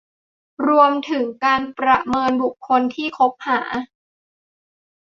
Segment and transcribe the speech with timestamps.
[0.67, 3.61] รวมถึงการประเมินบุคคลที่คบหา